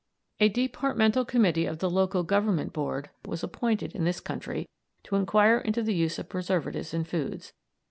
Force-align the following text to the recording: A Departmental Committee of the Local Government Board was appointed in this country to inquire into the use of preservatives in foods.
A 0.39 0.49
Departmental 0.49 1.23
Committee 1.25 1.67
of 1.67 1.77
the 1.77 1.87
Local 1.87 2.23
Government 2.23 2.73
Board 2.73 3.11
was 3.23 3.43
appointed 3.43 3.93
in 3.93 4.03
this 4.03 4.19
country 4.19 4.67
to 5.03 5.15
inquire 5.15 5.59
into 5.59 5.83
the 5.83 5.93
use 5.93 6.17
of 6.17 6.27
preservatives 6.27 6.91
in 6.91 7.03
foods. 7.03 7.53